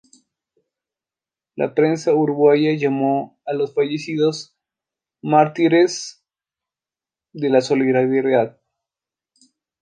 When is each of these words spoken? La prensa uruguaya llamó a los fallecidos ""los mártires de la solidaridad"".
La 1.55 1.75
prensa 1.75 2.15
uruguaya 2.15 2.73
llamó 2.73 3.39
a 3.45 3.53
los 3.53 3.75
fallecidos 3.75 4.57
""los 5.21 5.31
mártires 5.31 6.25
de 7.33 7.49
la 7.51 7.61
solidaridad"". 7.61 8.59